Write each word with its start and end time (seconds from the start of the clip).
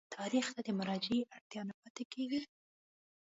تاریخ 0.15 0.45
ته 0.55 0.61
د 0.67 0.69
مراجعې 0.79 1.21
اړتیا 1.35 1.61
نه 1.69 1.73
پاتېږي. 1.81 2.41